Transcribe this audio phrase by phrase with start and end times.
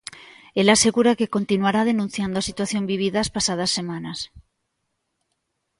[0.59, 4.19] Ela asegura que continuará denunciando a situación vivida as pasadas semanas.